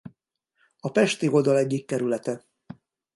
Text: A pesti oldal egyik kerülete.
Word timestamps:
A 0.79 0.89
pesti 0.91 1.27
oldal 1.29 1.57
egyik 1.57 1.85
kerülete. 1.85 2.45